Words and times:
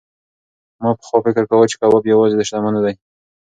ما 0.81 0.89
پخوا 0.99 1.17
فکر 1.25 1.43
کاوه 1.49 1.65
چې 1.71 1.75
کباب 1.81 2.03
یوازې 2.13 2.35
د 2.37 2.41
شتمنو 2.47 2.79
دی. 2.85 2.93